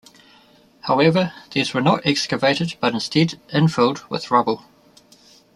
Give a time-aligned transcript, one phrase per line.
[0.81, 4.65] However, these were not excavated but instead infilled with rubble.